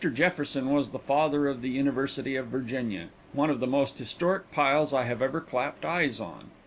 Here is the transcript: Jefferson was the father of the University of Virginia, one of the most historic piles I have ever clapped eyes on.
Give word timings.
Jefferson 0.15 0.73
was 0.73 0.89
the 0.89 0.97
father 0.97 1.47
of 1.47 1.61
the 1.61 1.69
University 1.69 2.35
of 2.35 2.47
Virginia, 2.47 3.09
one 3.33 3.51
of 3.51 3.59
the 3.59 3.67
most 3.67 3.99
historic 3.99 4.51
piles 4.51 4.95
I 4.95 5.03
have 5.03 5.21
ever 5.21 5.39
clapped 5.39 5.85
eyes 5.85 6.19
on. 6.19 6.49